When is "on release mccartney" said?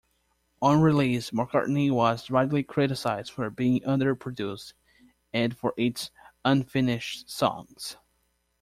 0.63-1.91